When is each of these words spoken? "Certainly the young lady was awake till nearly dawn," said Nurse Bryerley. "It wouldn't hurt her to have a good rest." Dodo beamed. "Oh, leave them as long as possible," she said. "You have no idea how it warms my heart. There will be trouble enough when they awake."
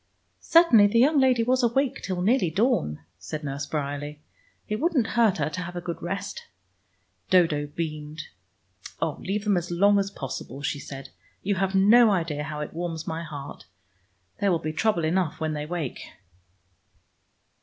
"Certainly 0.39 0.87
the 0.87 0.97
young 0.97 1.19
lady 1.19 1.43
was 1.43 1.61
awake 1.61 2.01
till 2.01 2.23
nearly 2.23 2.49
dawn," 2.49 3.01
said 3.19 3.43
Nurse 3.43 3.67
Bryerley. 3.67 4.17
"It 4.67 4.77
wouldn't 4.79 5.05
hurt 5.13 5.37
her 5.37 5.47
to 5.51 5.61
have 5.61 5.75
a 5.75 5.79
good 5.79 6.01
rest." 6.01 6.47
Dodo 7.29 7.67
beamed. 7.67 8.23
"Oh, 8.99 9.17
leave 9.19 9.43
them 9.43 9.57
as 9.57 9.69
long 9.69 9.99
as 9.99 10.09
possible," 10.09 10.63
she 10.63 10.79
said. 10.79 11.09
"You 11.43 11.53
have 11.53 11.75
no 11.75 12.09
idea 12.09 12.45
how 12.45 12.61
it 12.61 12.73
warms 12.73 13.05
my 13.05 13.21
heart. 13.21 13.65
There 14.39 14.49
will 14.51 14.57
be 14.57 14.73
trouble 14.73 15.05
enough 15.05 15.39
when 15.39 15.53
they 15.53 15.65
awake." 15.65 15.99